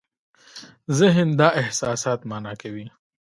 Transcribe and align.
ذهن 0.99 1.29
دا 1.39 1.47
احساسات 1.61 2.19
مانا 2.29 2.53
کوي. 2.61 2.85